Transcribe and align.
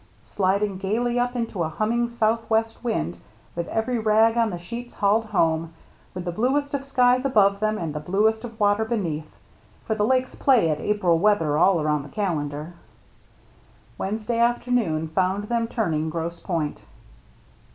Sliding 0.23 0.79
gayly 0.79 1.19
up 1.19 1.35
into 1.35 1.61
a 1.61 1.69
humming 1.69 2.09
southwest 2.09 2.83
wind, 2.83 3.17
with 3.55 3.67
every 3.67 3.99
rag 3.99 4.35
up 4.35 4.45
and 4.45 4.51
the 4.51 4.57
sheets 4.57 4.95
hauled 4.95 5.25
home, 5.25 5.73
with 6.15 6.25
the 6.25 6.31
bluest 6.31 6.73
of 6.73 6.83
skies 6.83 7.23
above 7.23 7.59
them 7.59 7.77
and 7.77 7.93
the 7.93 7.99
bluest 7.99 8.43
of 8.43 8.59
water 8.59 8.83
beneath 8.83 9.35
(for 9.85 9.93
the 9.93 10.03
Lakes 10.03 10.33
play 10.33 10.71
at 10.71 10.79
April 10.79 11.19
weather 11.19 11.55
all 11.55 11.79
around 11.79 12.01
the 12.01 12.09
calendar), 12.09 12.73
Wednesday 13.95 14.39
afternoon 14.39 15.07
found 15.07 15.43
them 15.43 15.67
turning 15.67 16.09
Grosse 16.09 16.39
Pointe. 16.39 16.81